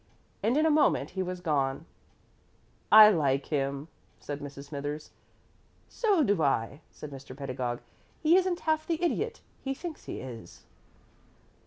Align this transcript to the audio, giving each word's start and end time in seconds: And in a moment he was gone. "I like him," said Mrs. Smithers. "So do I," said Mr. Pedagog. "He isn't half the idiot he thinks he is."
And 0.41 0.57
in 0.57 0.65
a 0.65 0.71
moment 0.71 1.11
he 1.11 1.21
was 1.21 1.41
gone. 1.41 1.85
"I 2.91 3.11
like 3.11 3.45
him," 3.45 3.87
said 4.19 4.39
Mrs. 4.39 4.63
Smithers. 4.69 5.11
"So 5.89 6.23
do 6.23 6.41
I," 6.41 6.81
said 6.89 7.11
Mr. 7.11 7.37
Pedagog. 7.37 7.81
"He 8.19 8.35
isn't 8.35 8.61
half 8.61 8.87
the 8.87 8.99
idiot 9.03 9.41
he 9.61 9.75
thinks 9.75 10.05
he 10.05 10.19
is." 10.19 10.63